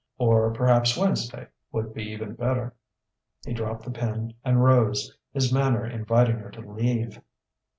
Or 0.17 0.51
perhaps 0.51 0.97
Wednesday 0.97 1.45
would 1.71 1.93
be 1.93 2.01
even 2.09 2.33
better...." 2.33 2.73
He 3.45 3.53
dropped 3.53 3.83
the 3.85 3.91
pen 3.91 4.33
and 4.43 4.63
rose, 4.63 5.15
his 5.31 5.53
manner 5.53 5.85
inviting 5.85 6.37
her 6.37 6.49
to 6.49 6.61
leave. 6.71 7.21